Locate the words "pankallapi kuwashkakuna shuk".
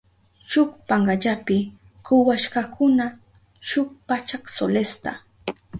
0.87-3.89